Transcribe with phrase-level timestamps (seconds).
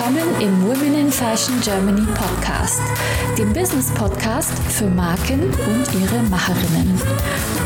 [0.00, 2.80] willkommen im Women in Fashion Germany Podcast,
[3.36, 6.96] dem Business Podcast für Marken und ihre Macherinnen.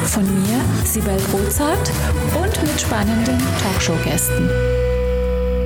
[0.07, 1.93] Von mir, Sibel Rozart
[2.37, 4.51] und mit spannenden Talkshow-Gästen.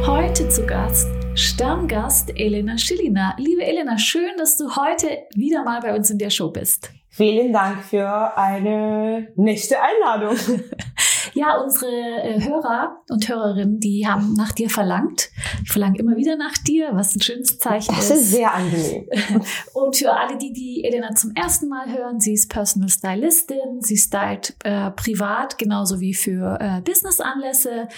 [0.06, 3.34] Heute zu Gast Stammgast Elena Schillina.
[3.38, 6.90] Liebe Elena, schön, dass du heute wieder mal bei uns in der Show bist.
[7.08, 10.36] Vielen Dank für eine nächste Einladung.
[11.34, 15.30] Ja, unsere äh, Hörer und Hörerinnen, die haben nach dir verlangt.
[15.62, 18.10] Ich verlange immer wieder nach dir, was ein schönes Zeichen das ist.
[18.10, 19.08] Das ist sehr angenehm.
[19.74, 23.96] Und für alle, die die Elena zum ersten Mal hören, sie ist Personal Stylistin, sie
[23.96, 27.88] stylt äh, privat genauso wie für äh, Business-Anlässe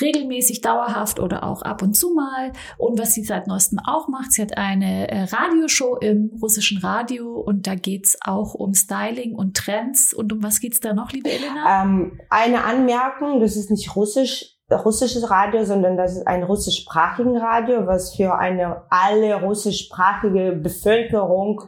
[0.00, 2.52] regelmäßig, dauerhaft oder auch ab und zu mal.
[2.76, 7.40] Und was sie seit neuestem auch macht, sie hat eine äh, Radioshow im russischen Radio
[7.40, 10.14] und da geht's auch um Styling und Trends.
[10.14, 11.82] Und um was geht's da noch, liebe Elena?
[11.82, 17.86] Ähm, eine Anmerkung, das ist nicht russisch, russisches Radio, sondern das ist ein russischsprachigen Radio,
[17.86, 21.62] was für eine alle russischsprachige Bevölkerung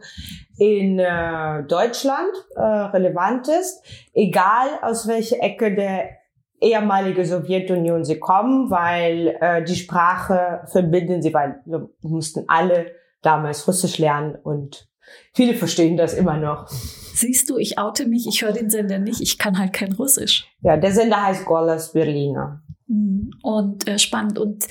[0.58, 6.19] in äh, Deutschland äh, relevant ist, egal aus welcher Ecke der
[6.60, 13.66] ehemalige Sowjetunion sie kommen, weil äh, die Sprache verbinden sie, weil wir mussten alle damals
[13.66, 14.88] Russisch lernen und
[15.32, 16.68] viele verstehen das immer noch.
[16.68, 20.46] Siehst du, ich oute mich, ich höre den Sender nicht, ich kann halt kein Russisch.
[20.62, 22.62] Ja, der Sender heißt Golas Berliner.
[22.86, 24.38] Hm, und äh, spannend.
[24.38, 24.66] Und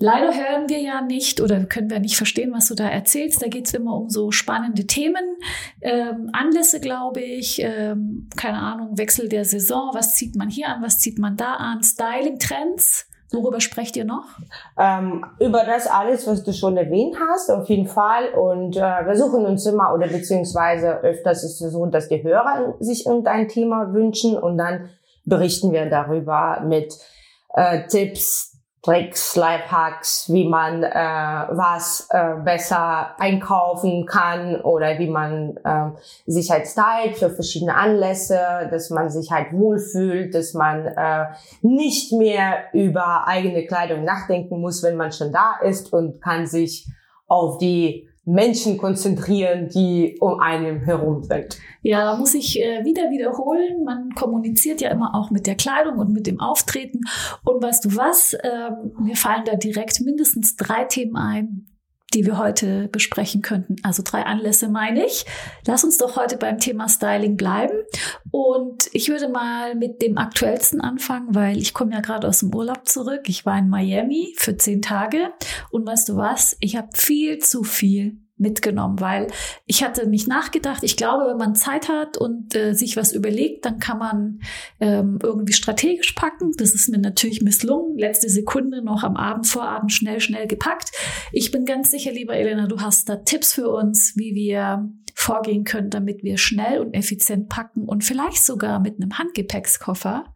[0.00, 3.42] Leider hören wir ja nicht oder können wir nicht verstehen, was du da erzählst.
[3.42, 5.36] Da geht's immer um so spannende Themen,
[5.80, 10.82] ähm, Anlässe, glaube ich, ähm, keine Ahnung, Wechsel der Saison, was zieht man hier an,
[10.82, 13.06] was zieht man da an, Styling-Trends.
[13.32, 14.24] Worüber sprecht ihr noch?
[14.78, 18.28] Ähm, über das alles, was du schon erwähnt hast, auf jeden Fall.
[18.32, 22.76] Und äh, wir suchen uns immer oder beziehungsweise öfters ist es so, dass die Hörer
[22.78, 24.88] sich irgendein Thema wünschen und dann
[25.26, 26.94] berichten wir darüber mit
[27.54, 28.57] äh, Tipps,
[28.88, 35.90] Tricks, Lifehacks, wie man äh, was äh, besser einkaufen kann oder wie man äh,
[36.24, 38.38] sich halt stylt für verschiedene Anlässe,
[38.70, 41.26] dass man sich halt wohlfühlt, dass man äh,
[41.60, 46.86] nicht mehr über eigene Kleidung nachdenken muss, wenn man schon da ist und kann sich
[47.26, 51.58] auf die Menschen konzentrieren, die um einen herum sind.
[51.82, 53.84] Ja, da muss ich äh, wieder wiederholen.
[53.84, 57.00] Man kommuniziert ja immer auch mit der Kleidung und mit dem Auftreten.
[57.44, 58.36] Und weißt du was?
[58.42, 61.66] Ähm, mir fallen da direkt mindestens drei Themen ein,
[62.14, 63.76] die wir heute besprechen könnten.
[63.82, 65.26] Also drei Anlässe meine ich.
[65.66, 67.74] Lass uns doch heute beim Thema Styling bleiben.
[68.30, 72.54] Und ich würde mal mit dem aktuellsten anfangen, weil ich komme ja gerade aus dem
[72.54, 73.22] Urlaub zurück.
[73.28, 75.32] Ich war in Miami für zehn Tage.
[75.70, 76.56] Und weißt du was?
[76.60, 79.28] Ich habe viel zu viel mitgenommen, weil
[79.66, 80.82] ich hatte nicht nachgedacht.
[80.82, 84.40] Ich glaube, wenn man Zeit hat und äh, sich was überlegt, dann kann man
[84.80, 86.52] ähm, irgendwie strategisch packen.
[86.56, 87.98] Das ist mir natürlich misslungen.
[87.98, 90.90] Letzte Sekunde noch am Abend, Vorabend schnell, schnell gepackt.
[91.32, 95.64] Ich bin ganz sicher, lieber Elena, du hast da Tipps für uns, wie wir vorgehen
[95.64, 100.32] können, damit wir schnell und effizient packen und vielleicht sogar mit einem Handgepäckskoffer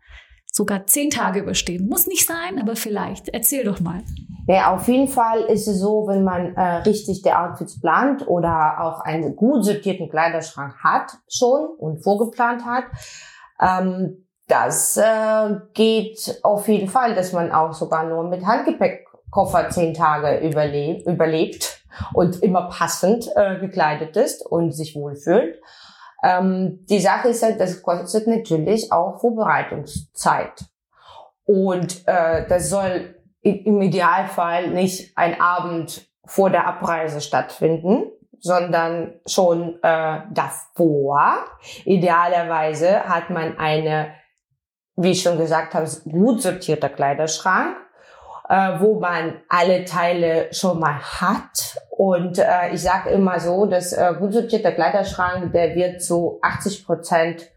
[0.53, 1.89] sogar zehn Tage überstehen.
[1.89, 3.29] Muss nicht sein, aber vielleicht.
[3.31, 4.03] Erzähl doch mal.
[4.47, 8.81] Ja, auf jeden Fall ist es so, wenn man äh, richtig der Outfits plant oder
[8.81, 12.85] auch einen gut sortierten Kleiderschrank hat schon und vorgeplant hat,
[13.61, 19.95] ähm, das äh, geht auf jeden Fall, dass man auch sogar nur mit Handgepäckkoffer zehn
[19.95, 25.61] Tage überlebt, überlebt und immer passend äh, gekleidet ist und sich wohlfühlt.
[26.23, 30.65] Ähm, die Sache ist halt, das kostet natürlich auch Vorbereitungszeit.
[31.45, 38.05] Und äh, das soll im Idealfall nicht ein Abend vor der Abreise stattfinden,
[38.39, 41.45] sondern schon äh, davor.
[41.85, 44.15] Idealerweise hat man eine,
[44.97, 47.77] wie ich schon gesagt habe, gut sortierter Kleiderschrank,
[48.49, 51.77] äh, wo man alle Teile schon mal hat.
[51.95, 56.87] Und äh, ich sage immer so, dass äh, gut sortierter Kleiderschrank, der wird zu 80
[56.87, 57.51] Prozent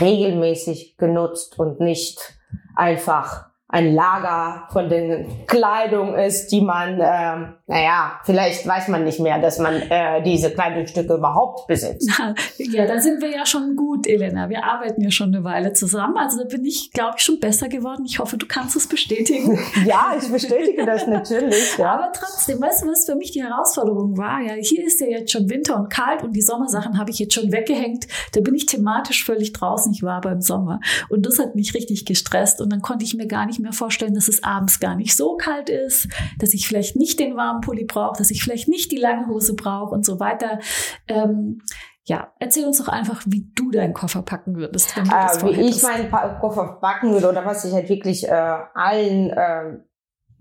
[0.00, 2.38] regelmäßig genutzt und nicht
[2.74, 9.18] einfach ein Lager von den Kleidung ist, die man, äh, naja, vielleicht weiß man nicht
[9.18, 12.08] mehr, dass man äh, diese Kleidungsstücke überhaupt besitzt.
[12.58, 14.48] Ja, da sind wir ja schon gut, Elena.
[14.48, 16.16] Wir arbeiten ja schon eine Weile zusammen.
[16.16, 18.04] Also da bin ich, glaube ich, schon besser geworden.
[18.06, 19.58] Ich hoffe, du kannst es bestätigen.
[19.84, 21.76] ja, ich bestätige das natürlich.
[21.76, 21.94] Ja.
[21.94, 24.40] Aber trotzdem, weißt du, was für mich die Herausforderung war?
[24.42, 27.34] Ja, hier ist ja jetzt schon Winter und kalt und die Sommersachen habe ich jetzt
[27.34, 28.06] schon weggehängt.
[28.32, 29.92] Da bin ich thematisch völlig draußen.
[29.92, 30.78] Ich war aber im Sommer.
[31.08, 32.60] Und das hat mich richtig gestresst.
[32.60, 35.36] Und dann konnte ich mir gar nicht mehr vorstellen, dass es abends gar nicht so
[35.36, 36.08] kalt ist,
[36.38, 39.54] dass ich vielleicht nicht den warmen Pulli brauche, dass ich vielleicht nicht die lange Hose
[39.54, 40.58] brauche und so weiter.
[41.08, 41.62] Ähm,
[42.04, 44.96] ja, erzähl uns doch einfach, wie du deinen Koffer packen würdest.
[44.96, 49.30] Äh, wie ich meinen pa Koffer packen würde oder was ich halt wirklich äh, allen
[49.30, 49.78] äh,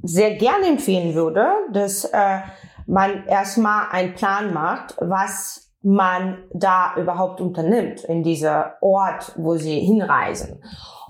[0.03, 2.39] sehr gerne empfehlen würde, dass äh,
[2.85, 9.79] man erstmal einen Plan macht, was man da überhaupt unternimmt in dieser Ort, wo sie
[9.79, 10.63] hinreisen.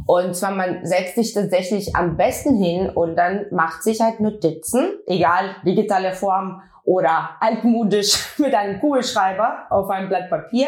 [0.06, 5.00] Und zwar man setzt sich tatsächlich am besten hin und dann macht sich halt Notizen,
[5.08, 10.68] egal digitale Form oder altmodisch mit einem Kugelschreiber auf einem Blatt Papier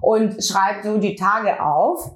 [0.00, 2.12] und schreibt so die Tage auf,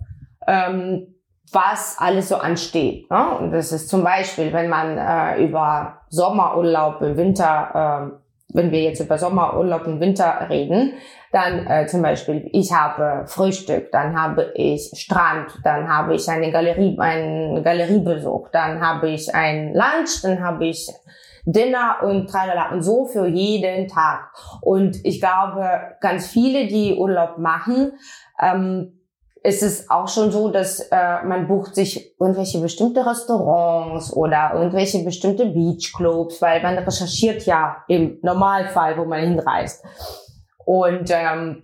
[0.47, 1.13] ähm,
[1.51, 3.11] was alles so ansteht.
[3.11, 3.39] Ne?
[3.39, 8.83] Und das ist zum Beispiel, wenn man äh, über Sommerurlaub im Winter, äh, wenn wir
[8.83, 10.95] jetzt über Sommerurlaub im Winter reden,
[11.33, 16.51] dann äh, zum Beispiel, ich habe Frühstück, dann habe ich Strand, dann habe ich eine
[16.51, 20.89] Galerie, einen Galeriebesuch, dann habe ich ein Lunch, dann habe ich
[21.45, 24.33] Dinner und tralala und so für jeden Tag.
[24.61, 25.69] Und ich glaube,
[26.01, 27.93] ganz viele, die Urlaub machen,
[28.41, 28.96] ähm,
[29.47, 35.05] ist es auch schon so, dass äh, man bucht sich irgendwelche bestimmte Restaurants oder irgendwelche
[35.05, 39.85] bestimmte Beachclubs, weil man recherchiert ja im Normalfall, wo man hinreist.
[40.65, 41.63] Und ähm,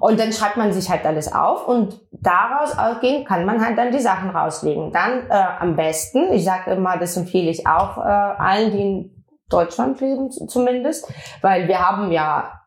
[0.00, 3.92] und dann schreibt man sich halt alles auf und daraus ausgehend kann man halt dann
[3.92, 4.92] die Sachen rauslegen.
[4.92, 9.24] Dann äh, am besten, ich sage immer, das empfehle ich auch äh, allen, die in
[9.50, 11.12] Deutschland leben zumindest,
[11.42, 12.59] weil wir haben ja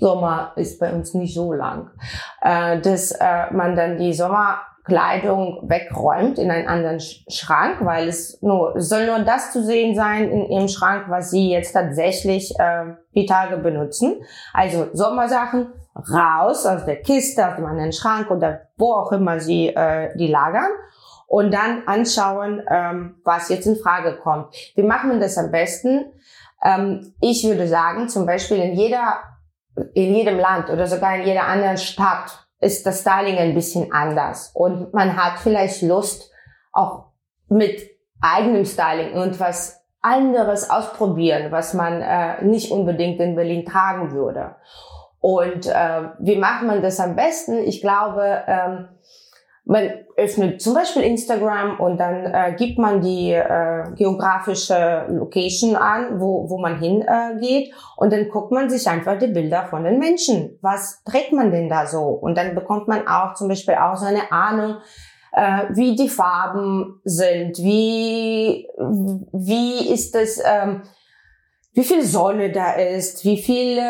[0.00, 1.90] Sommer ist bei uns nicht so lang,
[2.40, 8.76] äh, dass äh, man dann die Sommerkleidung wegräumt in einen anderen Schrank, weil es nur
[8.76, 12.94] es soll nur das zu sehen sein in ihrem Schrank, was sie jetzt tatsächlich äh,
[13.14, 14.22] die Tage benutzen.
[14.52, 19.68] Also Sommersachen raus aus der Kiste, aus dem anderen Schrank oder wo auch immer sie
[19.68, 20.70] äh, die lagern
[21.28, 24.54] und dann anschauen, ähm, was jetzt in Frage kommt.
[24.74, 26.06] Wie machen wir das am besten?
[26.64, 29.18] Ähm, ich würde sagen, zum Beispiel in jeder
[29.94, 34.50] in jedem Land oder sogar in jeder anderen Stadt ist das Styling ein bisschen anders.
[34.54, 36.32] Und man hat vielleicht Lust,
[36.72, 37.06] auch
[37.48, 37.82] mit
[38.20, 44.56] eigenem Styling irgendwas anderes ausprobieren, was man äh, nicht unbedingt in Berlin tragen würde.
[45.20, 47.58] Und äh, wie macht man das am besten?
[47.58, 48.88] Ich glaube, ähm,
[49.68, 56.18] man öffnet zum Beispiel Instagram und dann äh, gibt man die äh, geografische Location an,
[56.18, 59.98] wo, wo man hingeht äh, und dann guckt man sich einfach die Bilder von den
[59.98, 60.58] Menschen.
[60.62, 62.00] Was trägt man denn da so?
[62.00, 64.76] Und dann bekommt man auch zum Beispiel auch so eine Ahnung,
[65.32, 68.66] äh, wie die Farben sind, wie,
[69.32, 70.40] wie ist das...
[70.44, 70.82] Ähm,
[71.78, 73.82] wie viel Sonne da ist, wie viele,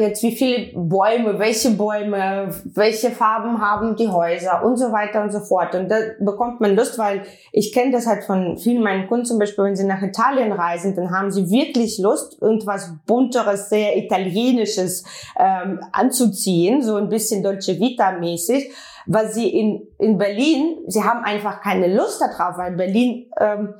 [0.00, 5.32] jetzt wie viele Bäume, welche Bäume, welche Farben haben die Häuser und so weiter und
[5.32, 5.74] so fort.
[5.74, 9.40] Und da bekommt man Lust, weil ich kenne das halt von vielen meinen Kunden zum
[9.40, 15.02] Beispiel, wenn sie nach Italien reisen, dann haben sie wirklich Lust, irgendwas bunteres, sehr italienisches
[15.36, 18.70] ähm, anzuziehen, so ein bisschen Dolce Vita mäßig
[19.06, 23.74] was sie in, in Berlin, sie haben einfach keine Lust darauf, weil Berlin ähm,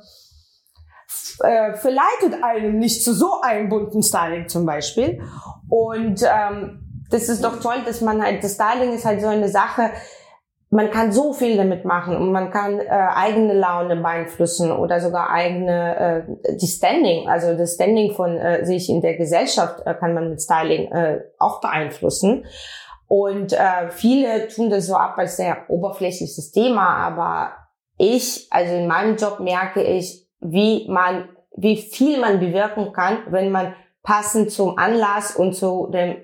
[1.41, 5.21] äh, verleitet einen nicht zu so einem bunten Styling zum Beispiel.
[5.69, 9.49] Und ähm, das ist doch toll, dass man halt, das Styling ist halt so eine
[9.49, 9.91] Sache,
[10.69, 15.29] man kann so viel damit machen und man kann äh, eigene Laune beeinflussen oder sogar
[15.29, 20.13] eigene äh, die Standing, also das Standing von äh, sich in der Gesellschaft äh, kann
[20.13, 22.45] man mit Styling äh, auch beeinflussen.
[23.07, 27.53] Und äh, viele tun das so ab als sehr oberflächliches Thema, aber
[27.97, 33.51] ich, also in meinem Job merke ich, wie man, wie viel man bewirken kann, wenn
[33.51, 36.17] man passend zum Anlass und zu dem,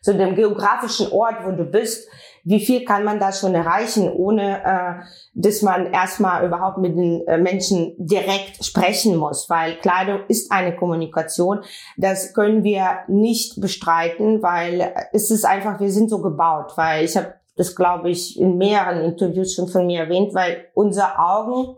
[0.00, 2.08] zu dem geografischen Ort, wo du bist,
[2.44, 7.26] wie viel kann man da schon erreichen, ohne äh, dass man erstmal überhaupt mit den
[7.26, 11.60] äh, Menschen direkt sprechen muss, weil Kleidung ist eine Kommunikation.
[11.98, 17.18] Das können wir nicht bestreiten, weil es ist einfach, wir sind so gebaut, weil ich
[17.18, 21.76] habe das, glaube ich, in mehreren Interviews schon von mir erwähnt, weil unsere Augen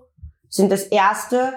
[0.49, 1.55] sind das Erste,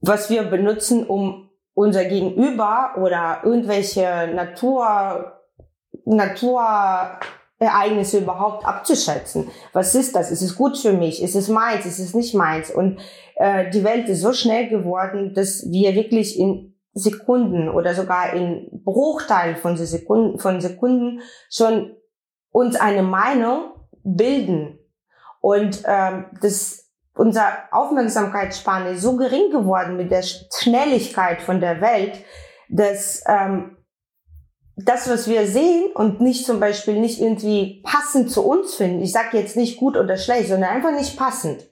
[0.00, 5.42] was wir benutzen, um unser Gegenüber oder irgendwelche Natur,
[6.04, 9.50] Naturereignisse überhaupt abzuschätzen.
[9.72, 10.30] Was ist das?
[10.30, 11.22] Ist es gut für mich?
[11.22, 11.84] Ist es meins?
[11.84, 12.70] Ist es nicht meins?
[12.70, 12.98] Und
[13.36, 18.70] äh, die Welt ist so schnell geworden, dass wir wirklich in Sekunden oder sogar in
[18.84, 21.94] Bruchteilen von Sekunden, von Sekunden schon
[22.50, 23.72] uns eine Meinung
[24.02, 24.78] bilden.
[25.40, 26.85] Und ähm, das
[27.16, 32.22] unser Aufmerksamkeitsspanne ist so gering geworden mit der Schnelligkeit von der Welt,
[32.68, 33.76] dass ähm,
[34.76, 39.12] das, was wir sehen und nicht zum Beispiel nicht irgendwie passend zu uns finden, ich
[39.12, 41.66] sage jetzt nicht gut oder schlecht, sondern einfach nicht passend,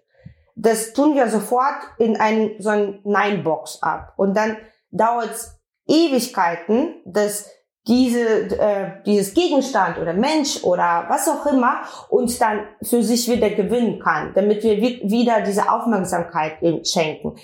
[0.57, 4.15] das tun wir sofort in einen, so ein Nein-Box ab.
[4.17, 4.57] Und dann
[4.91, 7.51] dauert es Ewigkeiten, dass
[7.87, 13.51] diese, äh, dieses Gegenstand oder Mensch oder was auch immer uns dann für sich wieder
[13.51, 17.37] gewinnen kann, damit wir wieder diese Aufmerksamkeit schenken.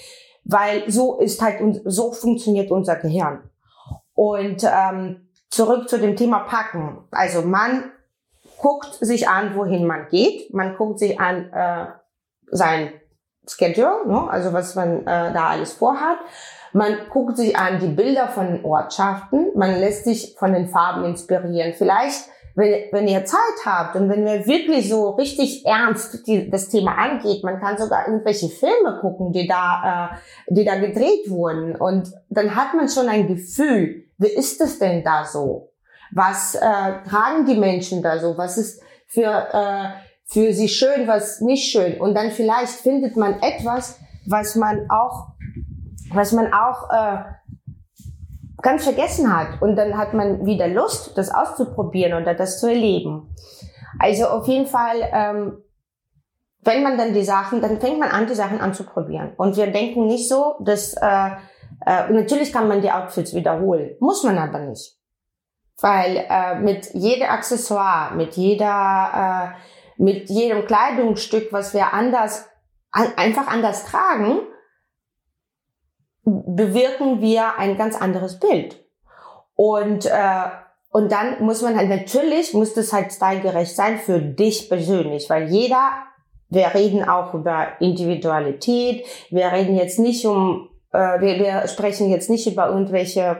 [0.44, 3.50] weil so ist halt, so funktioniert unser Gehirn.
[4.14, 7.04] Und ähm, zurück zu dem Thema Packen.
[7.10, 7.92] Also man
[8.58, 10.52] guckt sich an, wohin man geht.
[10.54, 11.86] Man guckt sich an äh,
[12.50, 12.92] sein
[13.46, 14.28] Schedule, ne?
[14.30, 16.18] also was man äh, da alles vorhat.
[16.72, 19.48] Man guckt sich an die Bilder von den Ortschaften.
[19.54, 21.74] Man lässt sich von den Farben inspirieren.
[21.74, 26.68] Vielleicht, wenn, wenn ihr Zeit habt und wenn ihr wirklich so richtig ernst die, das
[26.68, 31.74] Thema angeht, man kann sogar irgendwelche Filme gucken, die da, äh, die da gedreht wurden.
[31.76, 35.72] Und dann hat man schon ein Gefühl, wie ist es denn da so?
[36.12, 36.60] Was äh,
[37.08, 38.36] tragen die Menschen da so?
[38.36, 39.88] Was ist für, äh,
[40.24, 42.00] für sie schön, was nicht schön?
[42.00, 45.28] Und dann vielleicht findet man etwas, was man auch,
[46.12, 47.24] was man auch äh,
[48.62, 49.60] ganz vergessen hat.
[49.60, 53.34] Und dann hat man wieder Lust, das auszuprobieren oder das zu erleben.
[53.98, 55.58] Also auf jeden Fall, ähm,
[56.62, 59.32] wenn man dann die Sachen, dann fängt man an, die Sachen anzuprobieren.
[59.36, 61.30] Und wir denken nicht so, dass äh,
[61.86, 64.96] äh, natürlich kann man die Outfits wiederholen, muss man aber nicht.
[65.80, 72.46] Weil äh, mit jedem Accessoire, mit jeder, äh, mit jedem Kleidungsstück, was wir anders,
[72.90, 74.40] einfach anders tragen,
[76.24, 78.76] bewirken wir ein ganz anderes Bild.
[79.54, 80.48] Und, äh,
[80.90, 85.48] und dann muss man halt, natürlich muss das halt stylegerecht sein für dich persönlich, weil
[85.48, 85.90] jeder,
[86.48, 92.30] wir reden auch über Individualität, wir reden jetzt nicht um, äh, wir, wir sprechen jetzt
[92.30, 93.36] nicht über irgendwelche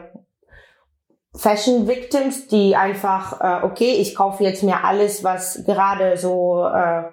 [1.35, 7.03] Fashion Victims, die einfach, äh, okay, ich kaufe jetzt mir alles, was gerade so äh,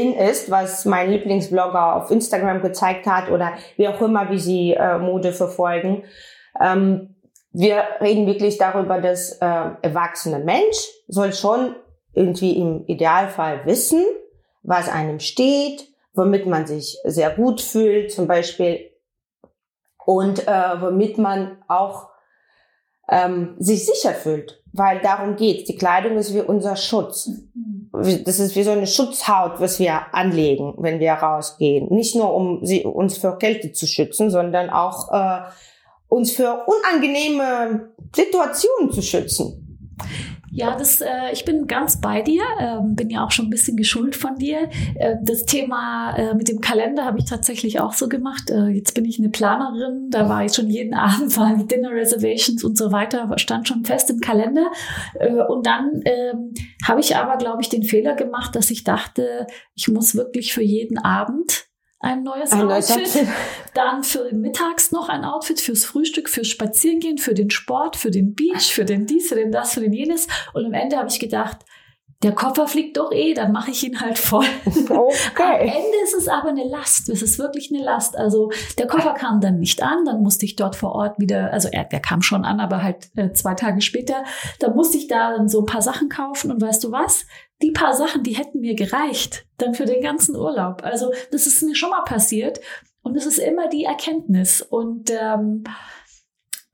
[0.00, 4.72] in ist, was mein Lieblingsblogger auf Instagram gezeigt hat oder wie auch immer, wie sie
[4.72, 6.04] äh, Mode verfolgen.
[6.60, 7.14] Ähm,
[7.52, 10.76] wir reden wirklich darüber, dass äh, erwachsene Mensch
[11.08, 11.74] soll schon
[12.12, 14.04] irgendwie im Idealfall wissen,
[14.62, 18.90] was einem steht, womit man sich sehr gut fühlt, zum Beispiel,
[20.04, 22.08] und äh, womit man auch
[23.10, 25.68] ähm, sich sicher fühlt, weil darum geht.
[25.68, 27.30] Die Kleidung ist wie unser Schutz.
[28.24, 31.88] Das ist wie so eine Schutzhaut, was wir anlegen, wenn wir rausgehen.
[31.90, 35.40] Nicht nur, um sie, uns vor Kälte zu schützen, sondern auch äh,
[36.08, 39.64] uns für unangenehme Situationen zu schützen.
[40.58, 43.76] Ja, das, äh, ich bin ganz bei dir, äh, bin ja auch schon ein bisschen
[43.76, 44.68] geschult von dir.
[44.96, 48.50] Äh, das Thema äh, mit dem Kalender habe ich tatsächlich auch so gemacht.
[48.50, 52.64] Äh, jetzt bin ich eine Planerin, da war ich schon jeden Abend, waren Dinner Reservations
[52.64, 54.66] und so weiter, stand schon fest im Kalender.
[55.20, 59.46] Äh, und dann ähm, habe ich aber, glaube ich, den Fehler gemacht, dass ich dachte,
[59.76, 61.67] ich muss wirklich für jeden Abend
[62.00, 63.26] ein neues ein Outfit.
[63.74, 68.34] Dann für mittags noch ein Outfit fürs Frühstück, fürs Spazierengehen, für den Sport, für den
[68.34, 70.28] Beach, für den dies, für den das, für den jenes.
[70.52, 71.58] Und am Ende habe ich gedacht,
[72.22, 74.46] der Koffer fliegt doch eh, dann mache ich ihn halt voll.
[74.88, 75.42] Okay.
[75.42, 77.08] Am Ende ist es aber eine Last.
[77.08, 78.16] Es ist wirklich eine Last.
[78.16, 81.68] Also der Koffer kam dann nicht an, dann musste ich dort vor Ort wieder, also
[81.70, 84.24] er, der kam schon an, aber halt äh, zwei Tage später,
[84.58, 87.26] da musste ich da dann so ein paar Sachen kaufen und weißt du was?
[87.62, 90.84] Die paar Sachen, die hätten mir gereicht, dann für den ganzen Urlaub.
[90.84, 92.60] Also das ist mir schon mal passiert
[93.02, 95.64] und es ist immer die Erkenntnis und ähm,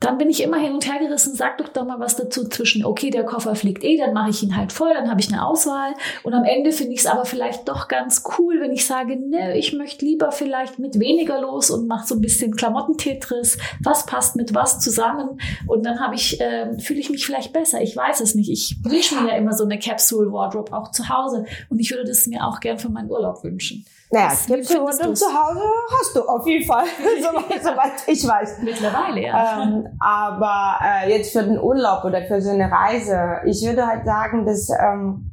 [0.04, 2.84] dann bin ich immer hin und her gerissen, sag doch doch mal was dazu zwischen,
[2.84, 5.46] okay, der Koffer fliegt eh, dann mache ich ihn halt voll, dann habe ich eine
[5.46, 5.94] Auswahl.
[6.22, 9.56] Und am Ende finde ich es aber vielleicht doch ganz cool, wenn ich sage, ne,
[9.56, 14.36] ich möchte lieber vielleicht mit weniger los und mache so ein bisschen Klamottentetris, was passt
[14.36, 15.40] mit was zusammen.
[15.66, 17.80] Und dann habe ich, äh, fühle ich mich vielleicht besser.
[17.80, 18.50] Ich weiß es nicht.
[18.50, 21.46] Ich wünsche mir ja immer so eine Capsule Wardrobe auch zu Hause.
[21.70, 23.84] Und ich würde das mir auch gern für meinen Urlaub wünschen.
[24.10, 25.62] Naja, Gipfelrundung zu Hause
[25.98, 26.84] hast du auf jeden Fall,
[27.20, 28.58] soweit, soweit ich weiß.
[28.62, 29.62] Mittlerweile, ja.
[29.62, 34.04] Ähm, aber äh, jetzt für den Urlaub oder für so eine Reise, ich würde halt
[34.04, 35.30] sagen, dass ähm,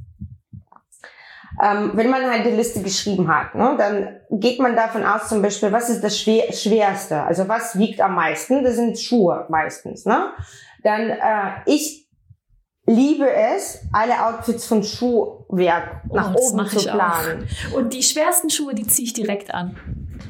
[1.62, 5.42] ähm, wenn man halt die Liste geschrieben hat, ne, dann geht man davon aus zum
[5.42, 7.22] Beispiel, was ist das Schwer Schwerste?
[7.24, 8.64] Also was wiegt am meisten?
[8.64, 10.06] Das sind Schuhe meistens.
[10.06, 10.32] Ne?
[10.84, 12.01] Dann äh, ich
[12.86, 17.48] liebe es, alle Outfits von Schuhwerk nach oh, oben zu planen.
[17.72, 17.78] Auch.
[17.78, 19.76] Und die schwersten Schuhe, die ziehe ich direkt an.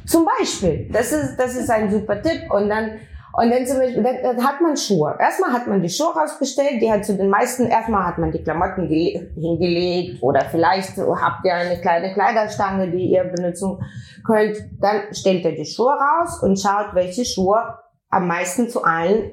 [0.06, 0.90] Zum Beispiel.
[0.92, 2.52] Das ist, das ist ein super Tipp.
[2.52, 3.00] Und dann,
[3.34, 5.16] und dann zum Beispiel, dann, dann hat man Schuhe.
[5.20, 8.44] Erstmal hat man die Schuhe rausgestellt, die hat zu den meisten, erstmal hat man die
[8.44, 13.80] Klamotten hingelegt oder vielleicht habt ihr eine kleine Kleiderstange, die ihr benutzen
[14.26, 14.58] könnt.
[14.80, 17.78] Dann stellt ihr die Schuhe raus und schaut, welche Schuhe
[18.10, 19.32] am meisten zu allen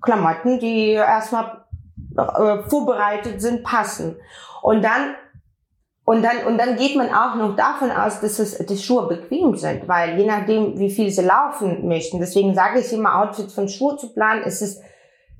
[0.00, 1.59] Klamotten, die erstmal
[2.16, 4.16] äh, vorbereitet sind, passen.
[4.62, 5.14] Und dann
[6.10, 9.54] und dann, und dann geht man auch noch davon aus, dass es, die Schuhe bequem
[9.54, 13.68] sind, weil je nachdem, wie viel sie laufen möchten, deswegen sage ich immer, Outfit von
[13.68, 14.80] Schuhe zu planen, ist es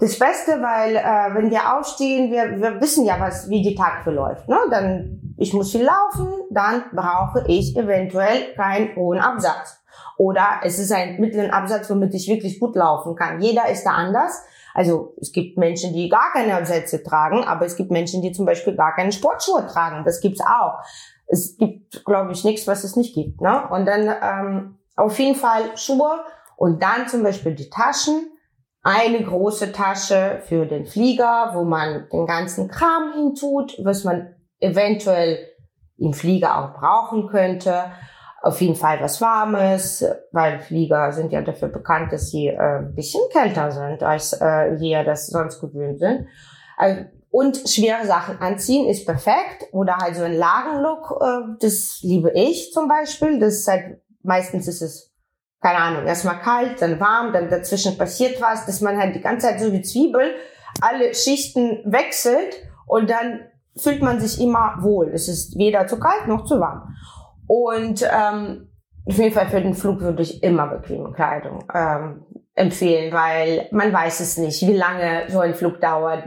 [0.00, 4.02] das Beste, weil äh, wenn wir aufstehen, wir, wir wissen ja, was, wie die Tag
[4.02, 4.48] verläuft.
[4.48, 4.56] Ne?
[4.70, 9.78] Dann, ich muss viel laufen, dann brauche ich eventuell keinen hohen Absatz.
[10.16, 13.40] oder es ist ein mittleren Absatz, womit ich wirklich gut laufen kann.
[13.40, 14.42] Jeder ist da anders.
[14.74, 18.46] Also es gibt Menschen, die gar keine Absätze tragen, aber es gibt Menschen, die zum
[18.46, 20.04] Beispiel gar keine Sportschuhe tragen.
[20.04, 20.78] Das gibt's auch.
[21.26, 23.40] Es gibt, glaube ich, nichts, was es nicht gibt.
[23.40, 23.68] Ne?
[23.70, 26.20] Und dann ähm, auf jeden Fall Schuhe
[26.56, 28.30] und dann zum Beispiel die Taschen.
[28.82, 35.38] Eine große Tasche für den Flieger, wo man den ganzen Kram hintut, was man eventuell
[35.98, 37.84] im Flieger auch brauchen könnte.
[38.42, 42.94] Auf jeden Fall was Warmes, weil Flieger sind ja dafür bekannt, dass sie äh, ein
[42.94, 46.26] bisschen kälter sind, als äh, wir das sonst gewöhnt sind.
[46.78, 49.66] Also, und schwere Sachen anziehen ist perfekt.
[49.72, 53.38] Oder halt so ein Lagenlook, äh, das liebe ich zum Beispiel.
[53.38, 55.09] Das ist halt, meistens ist es,
[55.60, 59.48] keine Ahnung, erstmal kalt, dann warm, dann dazwischen passiert was, dass man halt die ganze
[59.48, 60.34] Zeit so wie Zwiebel
[60.80, 63.40] alle Schichten wechselt und dann
[63.76, 65.10] fühlt man sich immer wohl.
[65.12, 66.94] Es ist weder zu kalt noch zu warm.
[67.46, 68.68] Und ähm,
[69.06, 72.24] auf jeden Fall für den Flug würde ich immer bequeme Kleidung ähm,
[72.54, 76.24] empfehlen, weil man weiß es nicht, wie lange so ein Flug dauert,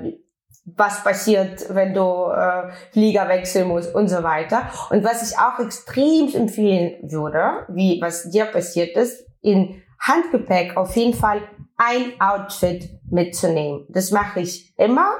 [0.65, 4.70] was passiert, wenn du äh, Flieger wechseln musst und so weiter.
[4.89, 10.96] Und was ich auch extrem empfehlen würde, wie was dir passiert ist, in Handgepäck auf
[10.96, 11.41] jeden Fall
[11.77, 13.86] ein Outfit mitzunehmen.
[13.89, 15.12] Das mache ich immer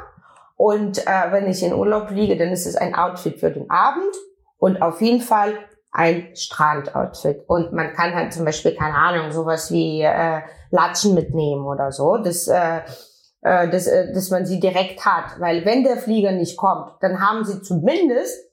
[0.56, 4.14] und äh, wenn ich in Urlaub fliege, dann ist es ein Outfit für den Abend
[4.58, 5.58] und auf jeden Fall
[5.92, 7.44] ein Strandoutfit.
[7.48, 12.18] Und man kann halt zum Beispiel, keine Ahnung, sowas wie äh, Latschen mitnehmen oder so,
[12.18, 12.82] dass, äh,
[13.44, 15.40] äh, dass, äh, dass man sie direkt hat.
[15.40, 18.50] Weil wenn der Flieger nicht kommt, dann haben sie zumindest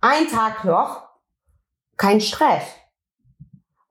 [0.00, 1.02] einen Tag noch
[1.96, 2.64] keinen Stress.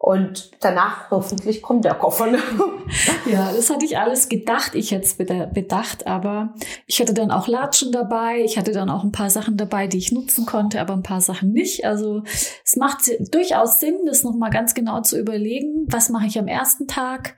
[0.02, 2.28] Und danach hoffentlich kommt der Koffer.
[3.26, 4.74] ja, das hatte ich alles gedacht.
[4.74, 6.54] Ich hätte es bedacht, aber
[6.88, 8.42] ich hatte dann auch Latschen dabei.
[8.46, 11.20] Ich hatte dann auch ein paar Sachen dabei, die ich nutzen konnte, aber ein paar
[11.20, 11.84] Sachen nicht.
[11.84, 12.24] Also
[12.64, 15.86] es macht durchaus Sinn, das nochmal ganz genau zu überlegen.
[15.90, 17.36] Was mache ich am ersten Tag?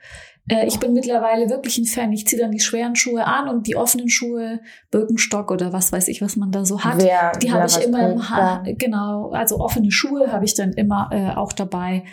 [0.48, 2.12] Äh, ich bin mittlerweile wirklich ein Fan.
[2.12, 6.08] Ich ziehe dann die schweren Schuhe an und die offenen Schuhe, Birkenstock oder was weiß
[6.08, 7.02] ich, was man da so hat.
[7.02, 11.10] Wer, die habe ich immer im ha Genau, also offene Schuhe habe ich dann immer
[11.12, 12.04] äh, auch dabei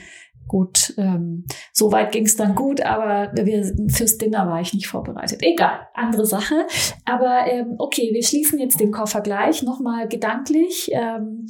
[0.49, 4.87] Gut, ähm, so weit ging es dann gut, aber wir, fürs Dinner war ich nicht
[4.87, 5.43] vorbereitet.
[5.43, 6.65] Egal, andere Sache.
[7.05, 10.89] Aber ähm, okay, wir schließen jetzt den Koffer gleich nochmal gedanklich.
[10.91, 11.45] Ähm,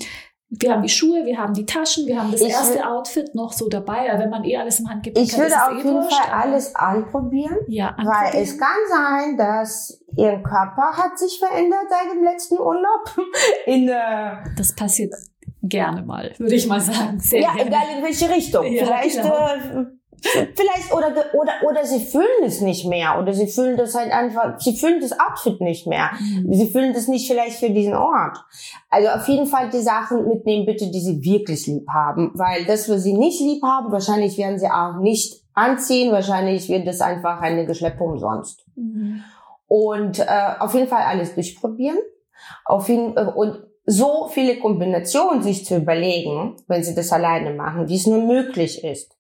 [0.52, 3.54] wir haben die Schuhe, wir haben die Taschen, wir haben das ich erste Outfit noch
[3.54, 4.12] so dabei.
[4.12, 6.42] Aber wenn man eh alles im Handgepäck ich hat, würde auf eh jeden wurscht, Fall
[6.42, 8.34] alles anprobieren, ja, anprobieren.
[8.34, 13.16] weil es kann sein, dass ihr Körper hat sich verändert seit dem letzten Urlaub.
[13.68, 15.14] In, äh, das passiert
[15.62, 17.20] gerne mal, würde ich mal sagen.
[17.20, 17.70] Sehr ja, gerne.
[17.70, 18.66] egal in welche Richtung.
[18.66, 19.82] Ja, vielleicht, genau.
[19.82, 19.86] äh,
[20.56, 24.60] vielleicht oder oder oder sie fühlen es nicht mehr oder sie fühlen das halt einfach,
[24.60, 26.10] sie fühlen das Outfit nicht mehr.
[26.20, 26.54] Mhm.
[26.54, 28.38] Sie fühlen das nicht vielleicht für diesen Ort.
[28.90, 32.90] Also auf jeden Fall die Sachen mitnehmen bitte, die sie wirklich lieb haben, weil das,
[32.90, 36.12] was sie nicht lieb haben, wahrscheinlich werden sie auch nicht anziehen.
[36.12, 38.66] Wahrscheinlich wird das einfach eine Geschleppe umsonst.
[38.76, 39.24] Mhm.
[39.68, 40.26] Und äh,
[40.60, 42.00] auf jeden Fall alles durchprobieren.
[42.66, 47.88] Auf jeden, äh, und so viele Kombinationen sich zu überlegen, wenn sie das alleine machen,
[47.88, 49.19] wie es nur möglich ist.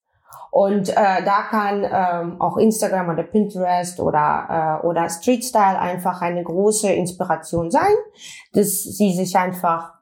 [0.51, 6.21] Und äh, da kann ähm, auch Instagram oder Pinterest oder, äh, oder Street Style einfach
[6.21, 7.93] eine große Inspiration sein,
[8.53, 9.93] dass sie sich einfach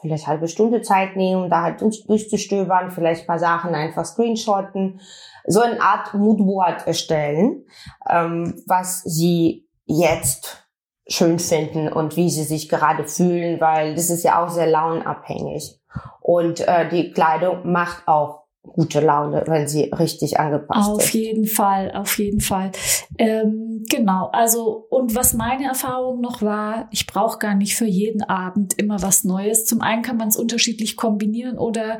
[0.00, 5.00] vielleicht halbe Stunde Zeit nehmen, da halt durchzustöbern, vielleicht paar Sachen einfach screenshotten,
[5.46, 7.66] so eine Art Moodboard erstellen,
[8.08, 10.66] ähm, was sie jetzt
[11.06, 15.80] schön finden und wie sie sich gerade fühlen, weil das ist ja auch sehr launabhängig.
[16.20, 21.04] Und äh, die Kleidung macht auch gute Laune, wenn sie richtig angepasst auf ist.
[21.08, 22.72] Auf jeden Fall, auf jeden Fall.
[23.18, 28.22] Ähm, genau, also und was meine Erfahrung noch war, ich brauche gar nicht für jeden
[28.22, 29.64] Abend immer was Neues.
[29.64, 31.98] Zum einen kann man es unterschiedlich kombinieren oder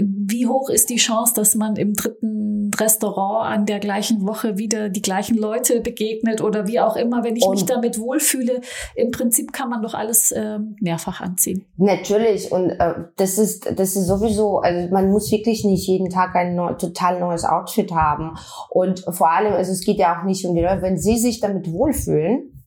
[0.00, 4.88] wie hoch ist die Chance, dass man im dritten Restaurant an der gleichen Woche wieder
[4.88, 8.60] die gleichen Leute begegnet oder wie auch immer, wenn ich und mich damit wohlfühle.
[8.94, 11.64] Im Prinzip kann man doch alles äh, mehrfach anziehen.
[11.76, 16.34] Natürlich und äh, das ist das ist sowieso, also man muss wirklich nicht jeden Tag
[16.34, 18.36] ein neu, total neues Outfit haben.
[18.70, 21.40] Und vor allem, also es geht ja auch nicht um die Leute, wenn sie sich
[21.40, 22.64] damit wohlfühlen,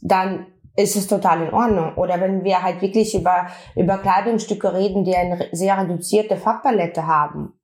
[0.00, 0.46] dann
[0.78, 1.94] ist es total in Ordnung.
[1.96, 7.54] Oder wenn wir halt wirklich über, über Kleidungsstücke reden, die eine sehr reduzierte Farbpalette haben.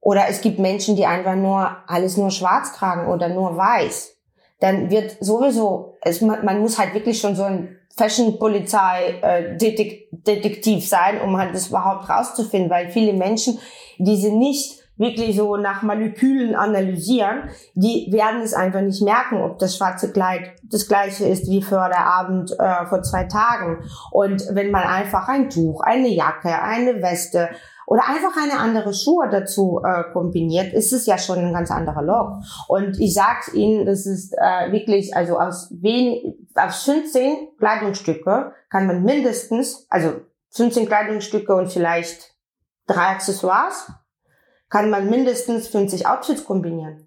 [0.00, 4.18] Oder es gibt Menschen, die einfach nur alles nur schwarz tragen oder nur weiß.
[4.60, 11.36] Dann wird sowieso, es, man muss halt wirklich schon so ein Fashion-Polizei äh, sein, um
[11.36, 13.58] halt das überhaupt rauszufinden, weil viele Menschen
[13.98, 19.76] diese nicht wirklich so nach Molekülen analysieren, die werden es einfach nicht merken, ob das
[19.76, 23.84] schwarze Kleid das gleiche ist wie für der Abend äh, vor zwei Tagen.
[24.10, 27.48] Und wenn man einfach ein Tuch, eine Jacke, eine Weste
[27.86, 32.02] oder einfach eine andere Schuhe dazu äh, kombiniert, ist es ja schon ein ganz anderer
[32.02, 32.42] Look.
[32.68, 38.86] Und ich sag's Ihnen, das ist äh, wirklich, also aus wenig, aus 15 Kleidungsstücke kann
[38.86, 40.12] man mindestens, also
[40.50, 42.34] 15 Kleidungsstücke und vielleicht
[42.86, 43.90] drei Accessoires,
[44.72, 47.06] kann man mindestens 50 Outfits kombinieren.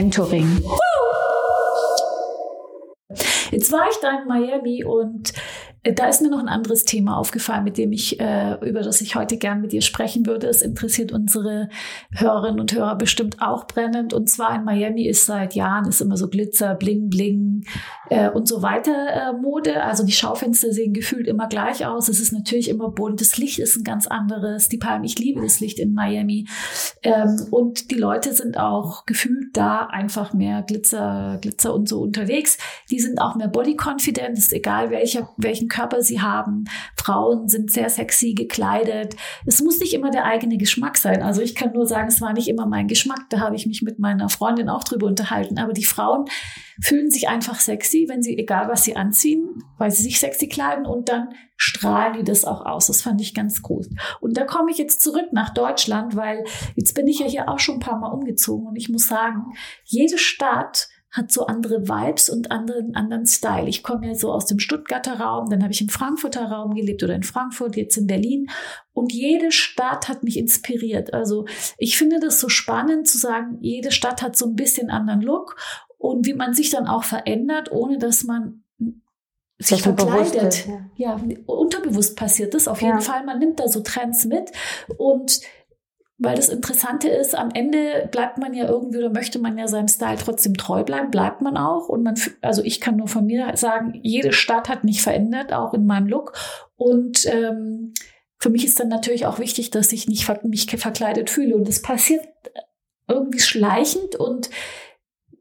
[0.00, 0.64] mentoring.
[3.50, 5.32] Jetzt war ich da in Miami und
[5.82, 9.14] da ist mir noch ein anderes Thema aufgefallen, mit dem ich, äh, über das ich
[9.14, 10.46] heute gern mit dir sprechen würde.
[10.46, 11.70] Es interessiert unsere
[12.12, 14.12] Hörerinnen und Hörer bestimmt auch brennend.
[14.12, 17.64] Und zwar in Miami ist seit Jahren ist immer so Glitzer, Bling, Bling
[18.10, 19.82] äh, und so weiter äh, Mode.
[19.82, 22.10] Also die Schaufenster sehen gefühlt immer gleich aus.
[22.10, 23.22] Es ist natürlich immer bunt.
[23.22, 24.68] Das Licht ist ein ganz anderes.
[24.68, 26.46] Die Palmen, ich liebe das Licht in Miami.
[27.02, 32.58] Ähm, und die Leute sind auch gefühlt da einfach mehr Glitzer, Glitzer und so unterwegs.
[32.90, 34.36] Die sind auch mehr Body Confident.
[34.36, 36.64] Ist egal welcher, welchen Körper sie haben.
[36.98, 39.16] Frauen sind sehr sexy gekleidet.
[39.46, 41.22] Es muss nicht immer der eigene Geschmack sein.
[41.22, 43.20] Also ich kann nur sagen, es war nicht immer mein Geschmack.
[43.30, 45.58] Da habe ich mich mit meiner Freundin auch drüber unterhalten.
[45.58, 46.26] Aber die Frauen
[46.82, 50.84] fühlen sich einfach sexy, wenn sie, egal was sie anziehen, weil sie sich sexy kleiden
[50.84, 52.86] und dann strahlen die das auch aus.
[52.86, 53.90] Das fand ich ganz groß.
[54.20, 57.58] Und da komme ich jetzt zurück nach Deutschland, weil jetzt bin ich ja hier auch
[57.58, 59.52] schon ein paar Mal umgezogen und ich muss sagen,
[59.84, 63.68] jede Stadt hat so andere Vibes und anderen, anderen Style.
[63.68, 67.02] Ich komme ja so aus dem Stuttgarter Raum, dann habe ich im Frankfurter Raum gelebt
[67.02, 68.46] oder in Frankfurt, jetzt in Berlin.
[68.92, 71.12] Und jede Stadt hat mich inspiriert.
[71.12, 71.46] Also
[71.78, 75.56] ich finde das so spannend zu sagen, jede Stadt hat so ein bisschen anderen Look
[75.98, 78.62] und wie man sich dann auch verändert, ohne dass man
[79.58, 80.66] sich das verkleidet.
[80.96, 81.18] ja.
[81.18, 81.20] ja.
[81.46, 83.00] unterbewusst passiert das auf jeden ja.
[83.00, 83.24] Fall.
[83.24, 84.50] Man nimmt da so Trends mit
[84.96, 85.40] und
[86.22, 89.88] weil das Interessante ist, am Ende bleibt man ja irgendwie oder möchte man ja seinem
[89.88, 91.88] Style trotzdem treu bleiben, bleibt man auch.
[91.88, 95.72] Und man, also ich kann nur von mir sagen, jede Stadt hat mich verändert, auch
[95.72, 96.34] in meinem Look.
[96.76, 97.94] Und ähm,
[98.36, 101.56] für mich ist dann natürlich auch wichtig, dass ich nicht mich verkleidet fühle.
[101.56, 102.28] Und das passiert
[103.08, 104.50] irgendwie schleichend und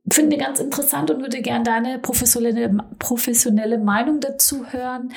[0.09, 5.11] finde ganz interessant und würde gerne deine professionelle, professionelle Meinung dazu hören,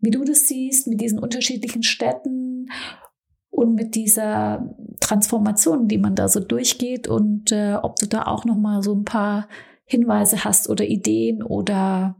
[0.00, 2.70] wie du das siehst mit diesen unterschiedlichen Städten
[3.52, 8.44] und mit dieser Transformation, die man da so durchgeht und äh, ob du da auch
[8.44, 9.46] noch mal so ein paar
[9.84, 12.16] Hinweise hast oder Ideen oder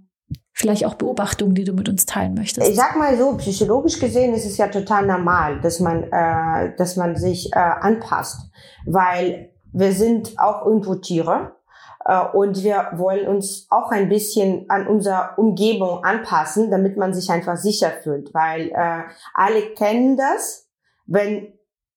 [0.52, 2.68] vielleicht auch Beobachtungen, die du mit uns teilen möchtest.
[2.68, 6.96] Ich sag mal so, psychologisch gesehen ist es ja total normal, dass man, äh, dass
[6.96, 8.50] man sich äh, anpasst,
[8.86, 11.56] weil wir sind auch irgendwo Tiere
[12.04, 17.30] äh, und wir wollen uns auch ein bisschen an unsere Umgebung anpassen, damit man sich
[17.30, 20.68] einfach sicher fühlt, weil äh, alle kennen das,
[21.06, 21.52] wenn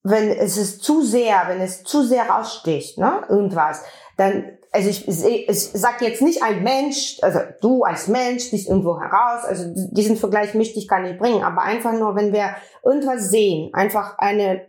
[0.08, 3.82] wenn es ist zu sehr, wenn es zu sehr raussticht, ne, irgendwas,
[4.18, 8.70] dann, also ich, ich, ich sag jetzt nicht ein Mensch, also du als Mensch stehst
[8.70, 12.56] irgendwo heraus, also diesen Vergleich möchte ich gar nicht bringen, aber einfach nur, wenn wir
[12.84, 14.68] irgendwas sehen, einfach eine,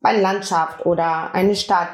[0.00, 1.88] eine Landschaft oder eine Stadt,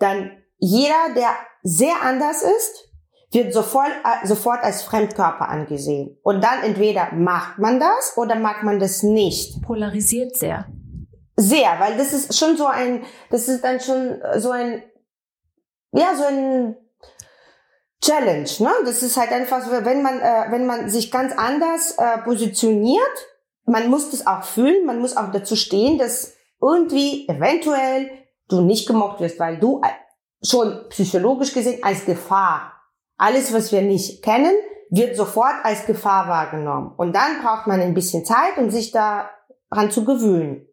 [0.00, 1.30] dann jeder, der
[1.62, 2.90] sehr anders ist,
[3.30, 6.18] wird sofort, äh, sofort als Fremdkörper angesehen.
[6.24, 9.62] Und dann entweder macht man das oder mag man das nicht.
[9.62, 10.66] Polarisiert sehr.
[11.36, 14.82] Sehr, weil das ist schon so ein, das ist dann schon so ein,
[15.92, 16.76] ja, so ein
[18.02, 18.70] Challenge, ne?
[18.84, 23.28] Das ist halt einfach so, wenn man, äh, wenn man sich ganz anders äh, positioniert,
[23.64, 28.10] man muss das auch fühlen, man muss auch dazu stehen, dass irgendwie eventuell
[28.48, 29.88] du nicht gemocht wirst, weil du äh,
[30.46, 32.72] schon psychologisch gesehen als Gefahr,
[33.16, 34.54] alles was wir nicht kennen,
[34.90, 36.92] wird sofort als Gefahr wahrgenommen.
[36.96, 40.66] Und dann braucht man ein bisschen Zeit, um sich daran zu gewöhnen.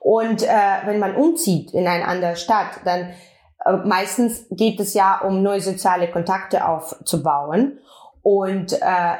[0.00, 3.14] Und äh, wenn man umzieht in eine andere Stadt, dann
[3.64, 7.78] äh, meistens geht es ja um neue soziale Kontakte aufzubauen.
[8.22, 9.14] Und äh,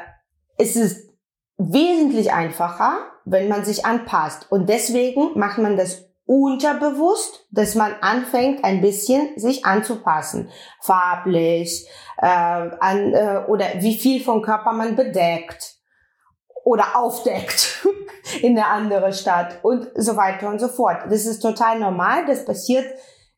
[0.57, 1.09] es ist
[1.57, 4.51] wesentlich einfacher, wenn man sich anpasst.
[4.51, 10.49] Und deswegen macht man das unterbewusst, dass man anfängt, ein bisschen sich anzupassen.
[10.81, 15.74] Farblich, äh, an, äh, oder wie viel vom Körper man bedeckt
[16.65, 17.87] oder aufdeckt
[18.41, 21.03] in eine andere Stadt und so weiter und so fort.
[21.09, 22.25] Das ist total normal.
[22.25, 22.85] Das passiert,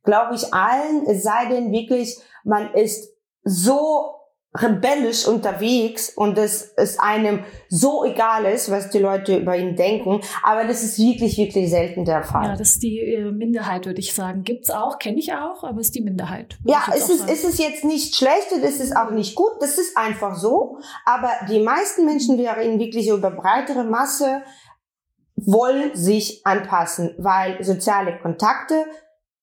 [0.04, 3.14] glaube ich, allen, es sei denn wirklich, man ist
[3.44, 4.16] so
[4.62, 10.22] rebellisch unterwegs und es ist einem so egal ist, was die Leute über ihn denken.
[10.44, 12.46] Aber das ist wirklich, wirklich selten der Fall.
[12.46, 14.44] Ja, das ist die äh, Minderheit, würde ich sagen.
[14.44, 16.58] Gibt's auch, kenne ich auch, aber ist die Minderheit.
[16.66, 19.52] Ja, es ist, ist es jetzt nicht schlecht und es ist auch nicht gut.
[19.60, 20.80] Das ist einfach so.
[21.06, 24.42] Aber die meisten Menschen, wir reden wirklich über breitere Masse,
[25.36, 28.86] wollen sich anpassen, weil soziale Kontakte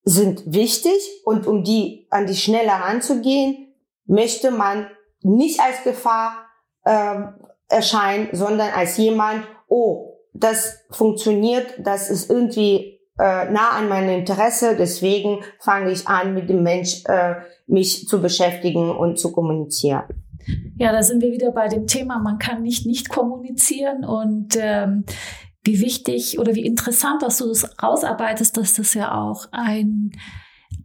[0.04, 3.74] sind wichtig und um die an die Schnelle ranzugehen,
[4.06, 4.86] möchte man
[5.24, 6.46] nicht als Gefahr
[6.84, 7.22] äh,
[7.68, 14.76] erscheinen, sondern als jemand, oh, das funktioniert, das ist irgendwie äh, nah an meinem Interesse,
[14.76, 20.04] deswegen fange ich an, mit dem Mensch äh, mich zu beschäftigen und zu kommunizieren.
[20.76, 25.04] Ja, da sind wir wieder bei dem Thema, man kann nicht nicht kommunizieren und ähm,
[25.62, 30.12] wie wichtig oder wie interessant, dass du das rausarbeitest, dass das ja auch ein,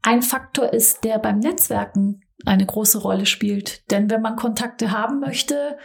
[0.02, 3.90] ein Faktor ist, der beim Netzwerken eine große Rolle spielt.
[3.92, 5.78] Denn wenn man Kontakte haben möchte,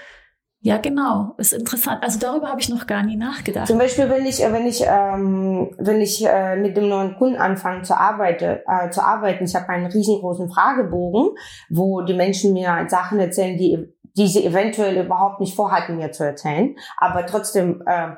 [0.66, 2.02] ja, genau, ist interessant.
[2.02, 3.66] Also darüber habe ich noch gar nie nachgedacht.
[3.66, 7.82] Zum Beispiel, wenn ich, wenn ich, ähm, wenn ich äh, mit dem neuen Kunden anfange
[7.82, 11.36] zu arbeiten, äh, zu arbeiten, ich habe einen riesengroßen Fragebogen,
[11.68, 16.24] wo die Menschen mir Sachen erzählen, die, die sie eventuell überhaupt nicht vorhatten, mir zu
[16.24, 18.12] erzählen, aber trotzdem äh,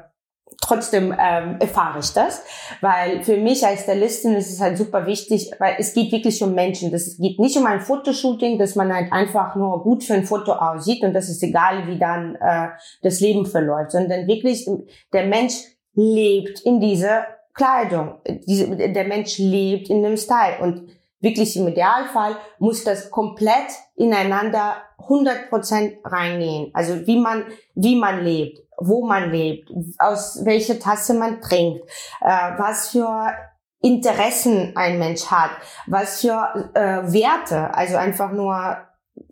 [0.61, 2.43] trotzdem ähm, erfahre ich das,
[2.81, 6.55] weil für mich als Stylistin ist es halt super wichtig, weil es geht wirklich um
[6.55, 6.91] Menschen.
[6.91, 10.53] Das geht nicht um ein Fotoshooting, dass man halt einfach nur gut für ein Foto
[10.53, 12.69] aussieht und das ist egal, wie dann äh,
[13.03, 14.69] das Leben verläuft, sondern wirklich
[15.13, 15.55] der Mensch
[15.95, 18.17] lebt in dieser Kleidung,
[18.47, 20.59] Diese, der Mensch lebt in dem Style.
[20.61, 20.91] Und
[21.21, 24.77] wirklich im Idealfall muss das komplett ineinander
[25.09, 26.71] 100% reingehen.
[26.75, 31.83] Also wie man, wie man lebt wo man lebt, aus welcher Tasse man trinkt,
[32.21, 33.33] äh, was für
[33.81, 35.51] Interessen ein Mensch hat,
[35.87, 38.79] was für äh, Werte, also einfach nur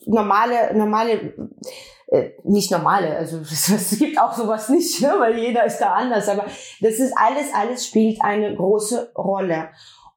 [0.06, 1.34] normale, normale,
[2.08, 6.28] äh, nicht normale, also es gibt auch sowas nicht, ne, weil jeder ist da anders,
[6.28, 6.44] aber
[6.80, 9.68] das ist alles, alles spielt eine große Rolle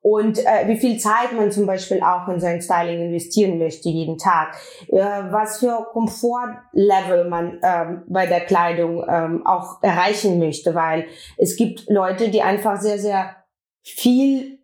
[0.10, 4.18] und äh, wie viel Zeit man zum Beispiel auch in sein Styling investieren möchte jeden
[4.18, 4.56] Tag,
[4.88, 11.58] äh, was für Komfortlevel man ähm, bei der Kleidung ähm, auch erreichen möchte, weil es
[11.58, 13.36] gibt Leute, die einfach sehr, sehr
[13.84, 14.60] viel,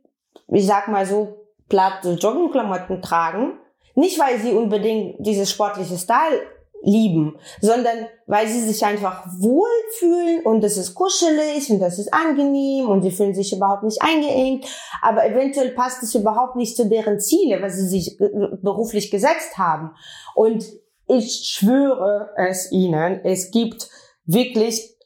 [0.48, 3.60] ich sag mal so, platte Joggingklamotten tragen,
[3.96, 6.40] nicht weil sie unbedingt dieses sportliche Style
[6.84, 12.90] lieben, sondern weil sie sich einfach wohlfühlen und es ist kuschelig und das ist angenehm
[12.90, 14.66] und sie fühlen sich überhaupt nicht eingeengt,
[15.02, 19.92] aber eventuell passt es überhaupt nicht zu deren Ziele, was sie sich beruflich gesetzt haben.
[20.36, 20.66] Und
[21.08, 23.90] ich schwöre es Ihnen, es gibt
[24.26, 24.98] wirklich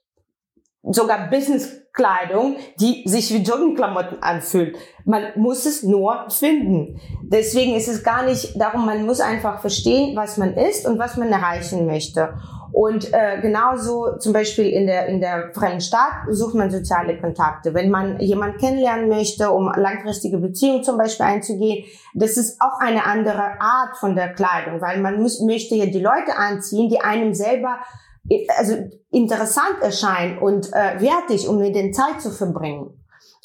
[0.84, 1.30] sogar
[1.98, 4.78] Businesskleidung, die sich wie Joggingklamotten anfühlt.
[5.06, 7.00] Man muss es nur finden.
[7.24, 11.18] Deswegen ist es gar nicht darum, man muss einfach verstehen, was man ist und was
[11.18, 12.34] man erreichen möchte.
[12.74, 17.74] Und äh, genauso zum Beispiel in der, in der freien Stadt sucht man soziale Kontakte.
[17.74, 23.06] Wenn man jemanden kennenlernen möchte, um langfristige Beziehungen zum Beispiel einzugehen, das ist auch eine
[23.06, 27.34] andere Art von der Kleidung, weil man muss, möchte ja die Leute anziehen, die einem
[27.34, 27.80] selber
[28.58, 28.76] also
[29.12, 32.92] interessant erscheinen und äh, wertig, um mit den Zeit zu verbringen.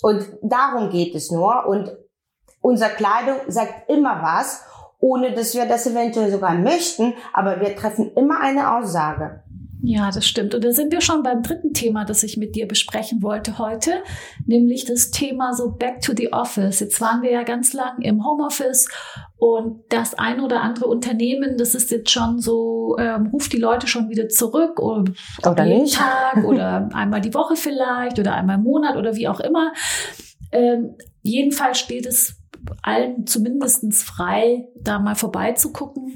[0.03, 1.67] Und darum geht es nur.
[1.67, 1.97] Und
[2.61, 4.65] unsere Kleidung sagt immer was,
[4.99, 9.43] ohne dass wir das eventuell sogar möchten, aber wir treffen immer eine Aussage.
[9.85, 10.55] Ja, das stimmt.
[10.55, 14.05] Und da sind wir schon beim dritten Thema, das ich mit dir besprechen wollte heute,
[14.47, 16.79] nämlich das Thema so Back to the Office.
[16.79, 18.89] Jetzt waren wir ja ganz lang im Homeoffice
[19.43, 23.89] und das ein oder andere Unternehmen, das ist jetzt schon so, ähm, ruft die Leute
[23.89, 25.11] schon wieder zurück oder,
[25.45, 25.97] oder jeden nicht.
[25.97, 29.73] Tag oder einmal die Woche vielleicht oder einmal im Monat oder wie auch immer.
[30.53, 32.37] Ähm, jedenfalls steht es
[32.83, 36.15] allen zumindestens frei, da mal vorbeizugucken.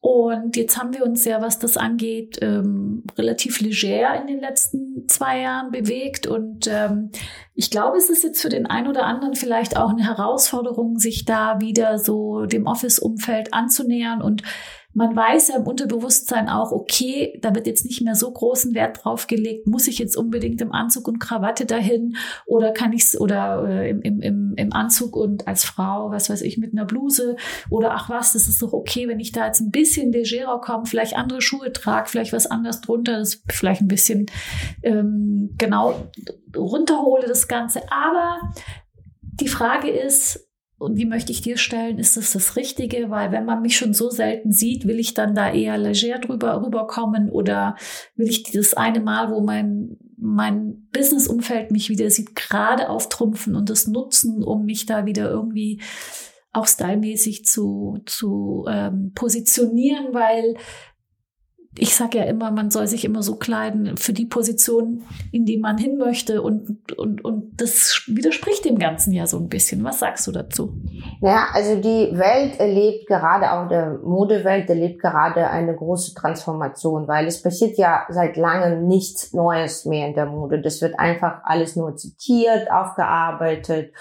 [0.00, 5.08] Und jetzt haben wir uns ja, was das angeht, ähm, relativ leger in den letzten
[5.08, 6.26] zwei Jahren bewegt.
[6.28, 7.10] Und ähm,
[7.54, 11.24] ich glaube, es ist jetzt für den einen oder anderen vielleicht auch eine Herausforderung, sich
[11.24, 14.42] da wieder so dem Office-Umfeld anzunähern und
[14.94, 19.04] man weiß ja im Unterbewusstsein auch, okay, da wird jetzt nicht mehr so großen Wert
[19.04, 23.20] drauf gelegt, muss ich jetzt unbedingt im Anzug und Krawatte dahin oder kann ich es
[23.20, 27.36] oder äh, im, im, im Anzug und als Frau, was weiß ich, mit einer Bluse
[27.70, 30.86] oder ach was, das ist doch okay, wenn ich da jetzt ein bisschen legerer komme,
[30.86, 34.26] vielleicht andere Schuhe trage, vielleicht was anderes drunter, das vielleicht ein bisschen
[34.82, 36.10] ähm, genau
[36.56, 37.82] runterhole das Ganze.
[37.92, 38.40] Aber
[39.20, 40.47] die Frage ist,
[40.78, 43.10] und die möchte ich dir stellen, ist das das Richtige?
[43.10, 46.62] Weil wenn man mich schon so selten sieht, will ich dann da eher leger drüber
[46.64, 47.76] rüberkommen oder
[48.14, 53.70] will ich dieses eine Mal, wo mein, mein Businessumfeld mich wieder sieht, gerade auftrumpfen und
[53.70, 55.80] das nutzen, um mich da wieder irgendwie
[56.52, 60.54] auch stylmäßig zu, zu ähm, positionieren, weil
[61.80, 65.58] ich sage ja immer, man soll sich immer so kleiden für die Position, in die
[65.58, 66.42] man hin möchte.
[66.42, 69.84] Und, und, und das widerspricht dem Ganzen ja so ein bisschen.
[69.84, 70.74] Was sagst du dazu?
[71.20, 77.26] Ja, also die Welt erlebt gerade, auch der Modewelt erlebt gerade eine große Transformation, weil
[77.26, 80.60] es passiert ja seit langem nichts Neues mehr in der Mode.
[80.60, 83.92] Das wird einfach alles nur zitiert, aufgearbeitet.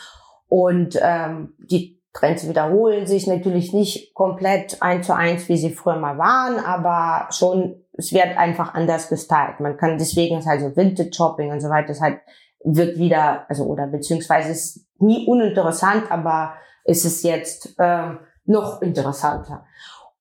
[0.50, 5.98] Und ähm, die Trends wiederholen sich natürlich nicht komplett eins zu eins, wie sie früher
[5.98, 9.60] mal waren, aber schon, es wird einfach anders gestylt.
[9.60, 12.20] Man kann, deswegen ist halt so Vintage Shopping und so weiter, das halt
[12.64, 19.66] wird wieder, also, oder beziehungsweise ist nie uninteressant, aber ist es jetzt ähm, noch interessanter.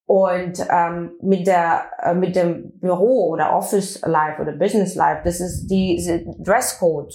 [0.05, 5.41] Und ähm, mit der äh, mit dem Büro oder Office Life oder Business Life, das
[5.41, 7.13] ist die Dresscode.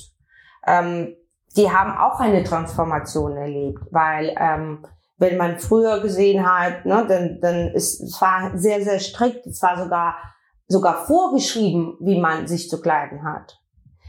[0.67, 1.15] Ähm,
[1.57, 4.85] die haben auch eine Transformation erlebt, weil ähm,
[5.17, 9.61] wenn man früher gesehen hat, ne, dann, dann ist es war sehr sehr strikt, es
[9.61, 10.15] war sogar
[10.67, 13.59] sogar vorgeschrieben, wie man sich zu kleiden hat.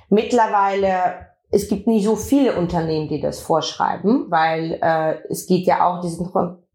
[0.08, 5.86] Mittlerweile es gibt nicht so viele Unternehmen, die das vorschreiben, weil äh, es geht ja
[5.86, 6.24] auch diese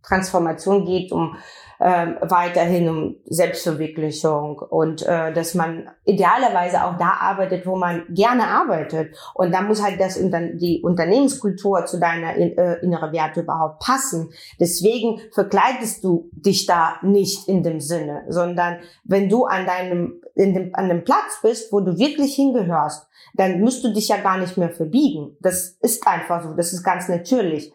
[0.03, 1.35] Transformation geht um
[1.79, 8.47] äh, weiterhin um Selbstverwirklichung und äh, dass man idealerweise auch da arbeitet, wo man gerne
[8.47, 9.15] arbeitet.
[9.33, 14.31] Und da muss halt das die Unternehmenskultur zu deiner äh, inneren Werte überhaupt passen.
[14.59, 20.53] Deswegen verkleidest du dich da nicht in dem Sinne, sondern wenn du an deinem in
[20.53, 24.37] dem, an dem Platz bist, wo du wirklich hingehörst, dann musst du dich ja gar
[24.37, 25.35] nicht mehr verbiegen.
[25.39, 27.73] Das ist einfach so, das ist ganz natürlich.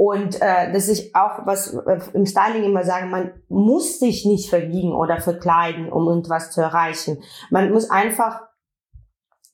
[0.00, 4.48] Und äh, das ist auch was äh, im Styling immer sagen, man muss sich nicht
[4.48, 7.20] verbiegen oder verkleiden, um irgendwas zu erreichen.
[7.50, 8.42] Man muss einfach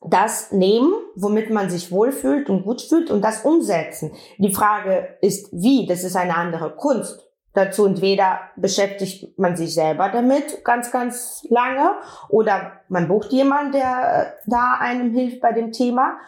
[0.07, 4.13] das nehmen, womit man sich wohlfühlt und gut fühlt und das umsetzen.
[4.37, 5.87] Die Frage ist, wie?
[5.87, 7.27] Das ist eine andere Kunst.
[7.55, 11.93] Dazu entweder beschäftigt man sich selber damit ganz, ganz lange
[12.29, 16.19] oder man bucht jemanden, der äh, da einem hilft bei dem Thema.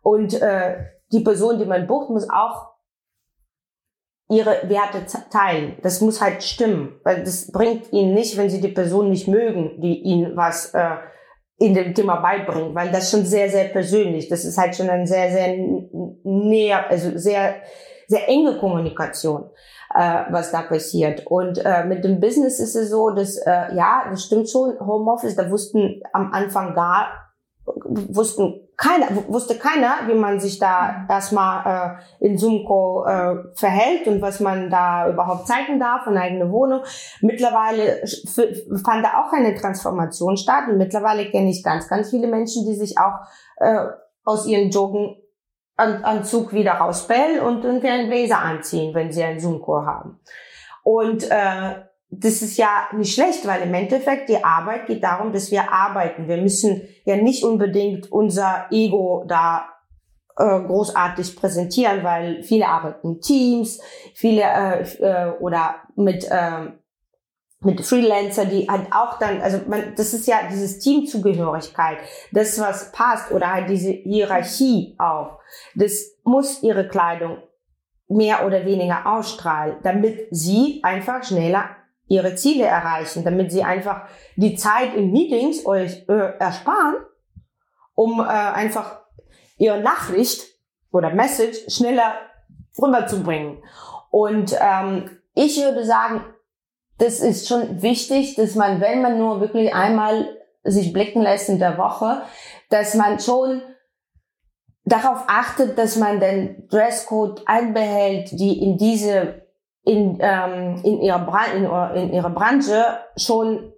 [0.00, 0.78] Und äh,
[1.12, 2.75] die Person, die man bucht, muss auch
[4.28, 5.76] ihre Werte teilen.
[5.82, 9.80] Das muss halt stimmen, weil das bringt ihnen nicht, wenn sie die Person nicht mögen,
[9.80, 10.96] die ihnen was äh,
[11.58, 14.28] in dem Thema beibringt, weil das schon sehr, sehr persönlich.
[14.28, 15.56] Das ist halt schon eine sehr, sehr
[16.24, 17.56] näher, also sehr,
[18.08, 19.48] sehr enge Kommunikation,
[19.94, 21.26] äh, was da passiert.
[21.26, 24.78] Und äh, mit dem Business ist es so, dass äh, ja, das stimmt schon.
[24.80, 27.26] Homeoffice, da wussten am Anfang gar
[27.64, 34.20] wussten keiner, wusste keiner, wie man sich da erstmal äh, in Zoom-Call äh, verhält und
[34.20, 36.82] was man da überhaupt zeigen darf in eigene Wohnung.
[37.22, 38.02] Mittlerweile
[38.84, 42.74] fand da auch eine Transformation statt und mittlerweile kenne ich ganz, ganz viele Menschen, die
[42.74, 43.86] sich auch äh,
[44.24, 50.20] aus ihren Joggenanzug wieder rausbellen und irgendwie einen Blazer anziehen, wenn sie einen Zoom-Call haben.
[50.82, 51.76] Und äh,
[52.10, 56.28] das ist ja nicht schlecht, weil im Endeffekt die Arbeit geht darum, dass wir arbeiten.
[56.28, 59.68] Wir müssen ja nicht unbedingt unser Ego da
[60.36, 63.80] äh, großartig präsentieren, weil viele arbeiten Teams,
[64.14, 66.70] viele äh, äh, oder mit äh,
[67.60, 71.98] mit Freelancer, die halt auch dann, also man, das ist ja dieses Teamzugehörigkeit,
[72.30, 75.38] das was passt oder halt diese Hierarchie auch.
[75.74, 77.38] Das muss ihre Kleidung
[78.08, 81.75] mehr oder weniger ausstrahlen, damit sie einfach schneller
[82.08, 84.02] ihre Ziele erreichen, damit sie einfach
[84.36, 86.96] die Zeit in Meetings euch äh, ersparen,
[87.94, 89.00] um äh, einfach
[89.56, 90.46] ihre Nachricht
[90.92, 92.14] oder Message schneller
[92.80, 93.62] rüberzubringen.
[94.10, 96.24] Und ähm, ich würde sagen,
[96.98, 100.28] das ist schon wichtig, dass man, wenn man nur wirklich einmal
[100.64, 102.22] sich blicken lässt in der Woche,
[102.70, 103.62] dass man schon
[104.84, 109.45] darauf achtet, dass man den Dresscode einbehält, die in diese
[109.86, 112.84] in, ähm, in, ihrer Bran in, in ihrer Branche
[113.16, 113.72] schon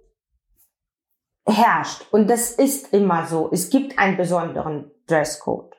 [1.47, 2.05] herrscht.
[2.11, 3.49] Und das ist immer so.
[3.51, 5.75] Es gibt einen besonderen Dresscode.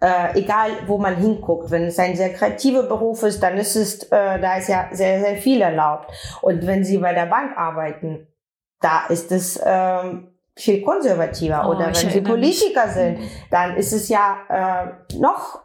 [0.00, 1.70] Äh, egal, wo man hinguckt.
[1.70, 5.20] Wenn es ein sehr kreativer Beruf ist, dann ist es, äh, da ist ja sehr,
[5.20, 6.10] sehr viel erlaubt.
[6.40, 8.26] Und wenn Sie bei der Bank arbeiten,
[8.80, 11.62] da ist es ähm, viel konservativer.
[11.64, 12.94] Oh, Oder wenn Sie Politiker mich.
[12.94, 13.18] sind,
[13.52, 15.60] dann ist es ja äh, noch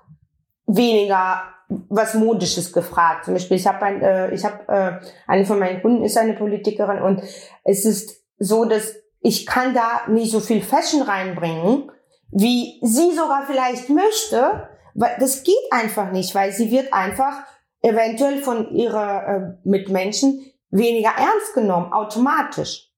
[0.67, 3.25] weniger was Modisches gefragt.
[3.25, 6.33] Zum Beispiel, ich habe ein, äh, ich habe äh, eine von meinen Kunden ist eine
[6.33, 7.21] Politikerin und
[7.63, 11.91] es ist so, dass ich kann da nicht so viel Fashion reinbringen,
[12.31, 17.43] wie sie sogar vielleicht möchte, weil das geht einfach nicht, weil sie wird einfach
[17.81, 22.91] eventuell von ihrer äh, Mitmenschen weniger ernst genommen, automatisch.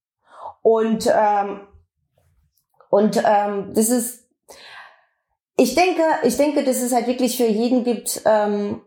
[0.62, 1.62] Und ähm,
[2.90, 4.29] und ähm, das ist
[5.60, 8.82] ich denke, ich denke, dass es halt wirklich für jeden gibt, ähm,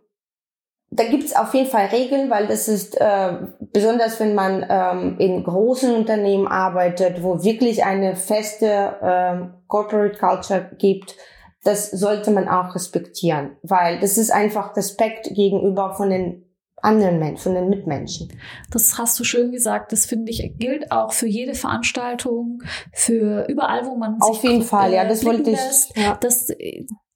[0.90, 3.38] da gibt's auf jeden Fall Regeln, weil das ist äh,
[3.72, 10.70] besonders, wenn man ähm, in großen Unternehmen arbeitet, wo wirklich eine feste ähm, Corporate Culture
[10.76, 11.16] gibt,
[11.64, 16.51] das sollte man auch respektieren, weil das ist einfach Respekt gegenüber von den
[16.82, 18.28] anderen Menschen, von den Mitmenschen.
[18.70, 19.92] Das hast du schön gesagt.
[19.92, 22.62] Das finde ich gilt auch für jede Veranstaltung,
[22.92, 24.92] für überall, wo man auf jeden Fall.
[24.92, 25.96] Ja, das wollte ich.
[25.96, 26.18] Ja.
[26.20, 26.48] Das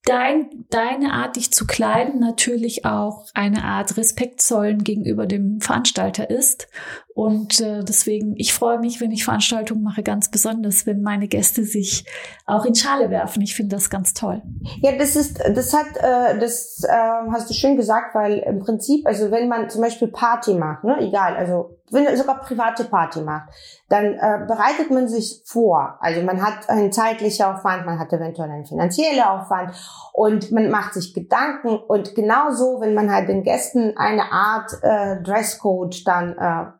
[0.06, 6.30] dein, deine Art, dich zu kleiden, natürlich auch eine Art Respekt zollen gegenüber dem Veranstalter
[6.30, 6.68] ist.
[7.16, 11.64] Und äh, deswegen, ich freue mich, wenn ich Veranstaltungen mache, ganz besonders, wenn meine Gäste
[11.64, 12.04] sich
[12.44, 13.40] auch in Schale werfen.
[13.40, 14.42] Ich finde das ganz toll.
[14.82, 16.92] Ja, das ist, das hat, äh, das äh,
[17.32, 20.98] hast du schön gesagt, weil im Prinzip, also wenn man zum Beispiel Party macht, ne,
[21.00, 23.48] egal, also wenn sogar private Party macht,
[23.88, 25.96] dann äh, bereitet man sich vor.
[26.00, 29.74] Also man hat einen zeitlichen Aufwand, man hat eventuell einen finanziellen Aufwand
[30.12, 35.22] und man macht sich Gedanken und genauso, wenn man halt den Gästen eine Art äh,
[35.22, 36.76] Dresscode dann äh,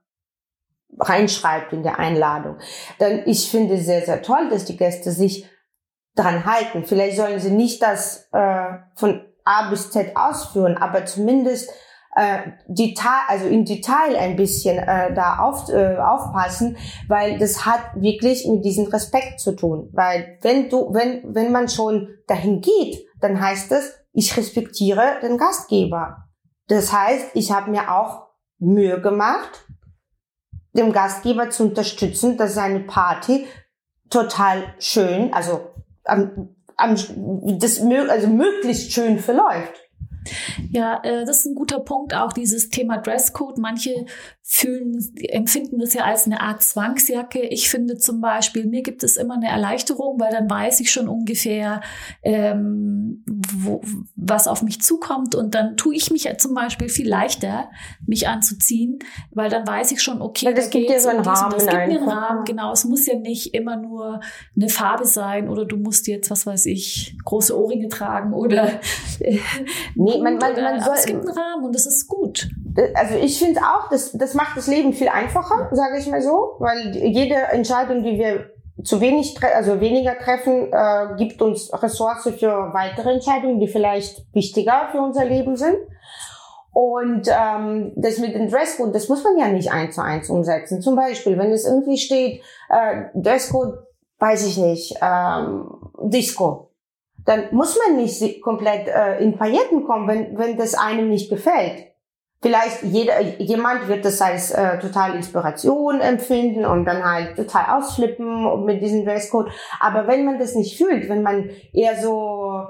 [0.98, 2.58] reinschreibt in der Einladung,
[2.98, 5.48] dann ich finde sehr, sehr toll, dass die Gäste sich
[6.14, 6.84] dran halten.
[6.84, 11.70] Vielleicht sollen sie nicht das äh, von A bis Z ausführen, aber zumindest
[12.16, 16.76] äh, Detail, also in Detail ein bisschen äh, da auf, äh, aufpassen,
[17.08, 19.90] weil das hat wirklich mit diesem Respekt zu tun.
[19.92, 25.36] Weil wenn du, wenn, wenn man schon dahin geht, dann heißt es, ich respektiere den
[25.36, 26.24] Gastgeber.
[26.68, 28.26] Das heißt, ich habe mir auch
[28.58, 29.65] Mühe gemacht,
[30.76, 33.46] dem Gastgeber zu unterstützen, dass seine Party
[34.10, 35.72] total schön, also
[36.04, 36.94] am, am,
[37.58, 39.85] das, also möglichst schön verläuft.
[40.70, 43.58] Ja, äh, das ist ein guter Punkt, auch dieses Thema Dresscode.
[43.58, 44.06] Manche
[44.48, 44.96] fühlen,
[45.28, 47.40] empfinden das ja als eine Art Zwangsjacke.
[47.40, 51.08] Ich finde zum Beispiel, mir gibt es immer eine Erleichterung, weil dann weiß ich schon
[51.08, 51.80] ungefähr,
[52.22, 53.80] ähm, wo,
[54.14, 57.70] was auf mich zukommt und dann tue ich mich zum Beispiel viel leichter,
[58.06, 59.00] mich anzuziehen,
[59.32, 61.50] weil dann weiß ich schon, okay, weil das gibt dir so einen Rahmen.
[61.52, 62.70] Das gibt mir einen Rahmen, genau.
[62.70, 64.20] Es muss ja nicht immer nur
[64.54, 68.70] eine Farbe sein oder du musst jetzt, was weiß ich, große Ohrringe tragen oder
[69.18, 72.48] nee, man, man, man soll, es gibt einen Rahmen und das ist gut.
[72.94, 76.56] Also ich finde auch, das, das macht das Leben viel einfacher, sage ich mal so,
[76.58, 78.50] weil jede Entscheidung, die wir
[78.84, 84.88] zu wenig, also weniger treffen, äh, gibt uns Ressource für weitere Entscheidungen, die vielleicht wichtiger
[84.92, 85.76] für unser Leben sind.
[86.72, 90.82] Und ähm, das mit dem Dresscode, das muss man ja nicht eins zu eins umsetzen.
[90.82, 93.78] Zum Beispiel, wenn es irgendwie steht, äh, Dresscode,
[94.18, 95.70] weiß ich nicht, ähm,
[96.02, 96.65] Disco,
[97.26, 101.92] dann muss man nicht komplett äh, in Pailletten kommen, wenn, wenn das einem nicht gefällt.
[102.40, 108.64] Vielleicht jeder, jemand wird das als äh, total Inspiration empfinden und dann halt total ausflippen
[108.64, 109.50] mit diesem Dresscode.
[109.80, 112.64] Aber wenn man das nicht fühlt, wenn man eher so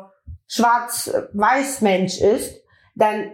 [0.47, 2.63] schwarz-weiß Mensch ist,
[2.95, 3.33] dann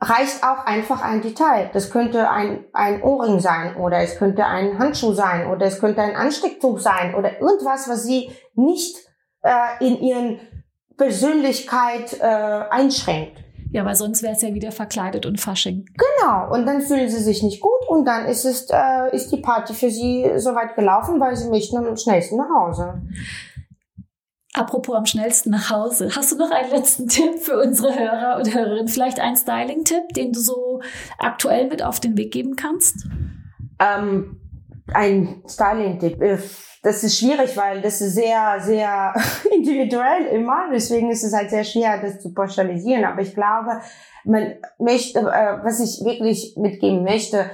[0.00, 1.70] reicht auch einfach ein Detail.
[1.72, 6.00] Das könnte ein, ein Ohrring sein oder es könnte ein Handschuh sein oder es könnte
[6.00, 8.96] ein Anstecktuch sein oder irgendwas, was sie nicht
[9.42, 10.40] äh, in ihren
[11.02, 12.24] Persönlichkeit äh,
[12.70, 13.42] einschränkt.
[13.72, 15.86] Ja, weil sonst wäre es ja wieder verkleidet und Fasching.
[15.96, 16.52] Genau.
[16.52, 19.74] Und dann fühlen sie sich nicht gut und dann ist es, äh, ist die Party
[19.74, 23.02] für sie soweit gelaufen, weil sie möchten am schnellsten nach Hause.
[24.54, 26.10] Apropos am schnellsten nach Hause.
[26.14, 28.88] Hast du noch einen letzten Tipp für unsere Hörer und Hörerinnen?
[28.88, 30.82] Vielleicht einen Styling-Tipp, den du so
[31.18, 33.06] aktuell mit auf den Weg geben kannst?
[33.80, 34.41] Ähm,
[34.94, 36.20] ein Styling-Tipp.
[36.20, 36.38] Äh,
[36.82, 39.14] das ist schwierig, weil das ist sehr, sehr
[39.54, 40.68] individuell immer.
[40.72, 43.04] Deswegen ist es halt sehr schwer, das zu pauschalisieren.
[43.04, 43.80] Aber ich glaube,
[44.24, 47.50] man möchte, äh, was ich wirklich mitgeben möchte,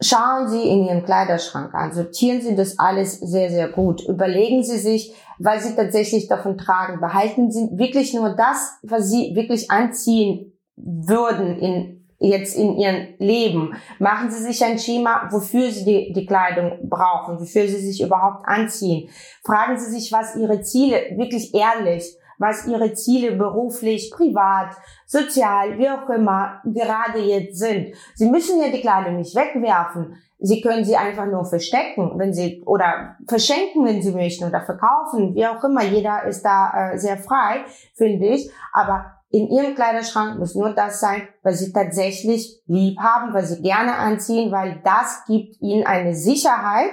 [0.00, 1.92] schauen Sie in Ihren Kleiderschrank an.
[1.92, 4.06] Sortieren Sie das alles sehr, sehr gut.
[4.08, 7.00] Überlegen Sie sich, was Sie tatsächlich davon tragen.
[7.00, 13.74] Behalten Sie wirklich nur das, was Sie wirklich anziehen würden in jetzt in ihrem Leben?
[13.98, 18.46] Machen Sie sich ein Schema, wofür Sie die, die Kleidung brauchen, wofür Sie sich überhaupt
[18.46, 19.08] anziehen?
[19.44, 24.74] Fragen Sie sich, was Ihre Ziele, wirklich ehrlich, was Ihre Ziele beruflich, privat,
[25.06, 27.94] sozial, wie auch immer gerade jetzt sind.
[28.14, 30.16] Sie müssen ja die Kleidung nicht wegwerfen.
[30.38, 35.34] Sie können sie einfach nur verstecken, wenn Sie oder verschenken, wenn Sie möchten oder verkaufen,
[35.34, 35.82] wie auch immer.
[35.82, 37.64] Jeder ist da äh, sehr frei,
[37.94, 38.50] finde ich.
[38.72, 43.62] Aber in ihrem Kleiderschrank muss nur das sein, was sie tatsächlich lieb haben, was sie
[43.62, 46.92] gerne anziehen, weil das gibt ihnen eine Sicherheit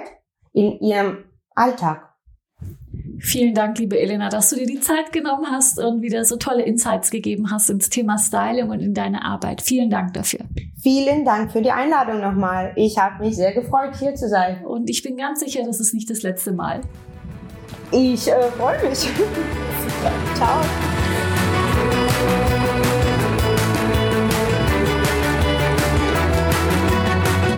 [0.52, 1.18] in ihrem
[1.54, 2.08] Alltag.
[3.20, 6.64] Vielen Dank, liebe Elena, dass du dir die Zeit genommen hast und wieder so tolle
[6.64, 9.62] Insights gegeben hast ins Thema Styling und in deine Arbeit.
[9.62, 10.40] Vielen Dank dafür.
[10.82, 12.72] Vielen Dank für die Einladung nochmal.
[12.74, 14.66] Ich habe mich sehr gefreut, hier zu sein.
[14.66, 16.80] Und ich bin ganz sicher, das ist nicht das letzte Mal.
[17.92, 18.98] Ich äh, freue mich.
[20.34, 20.60] Ciao.